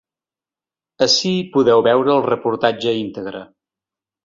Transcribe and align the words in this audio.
Ací 1.07 1.33
podeu 1.57 1.85
veure 1.89 2.13
el 2.15 2.25
reportatge 2.31 2.97
íntegre. 3.03 3.45